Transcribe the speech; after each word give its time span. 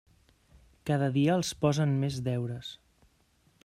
Cada 0.91 1.11
dia 1.19 1.37
els 1.41 1.53
posen 1.67 1.95
més 2.05 2.21
deures. 2.31 2.77